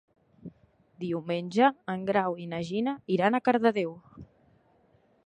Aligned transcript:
Diumenge 1.03 1.69
en 1.95 2.07
Grau 2.09 2.39
i 2.45 2.49
na 2.55 2.63
Gina 2.71 2.97
iran 3.17 3.39
a 3.39 3.43
Cardedeu. 3.51 3.95